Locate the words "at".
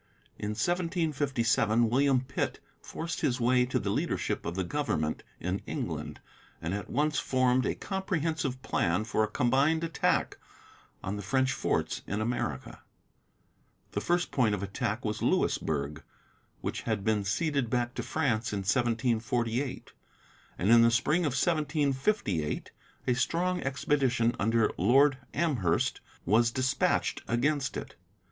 6.73-6.89